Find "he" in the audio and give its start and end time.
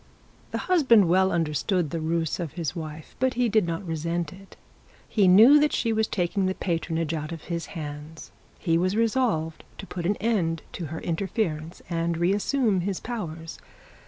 3.35-3.47, 5.07-5.27, 8.57-8.79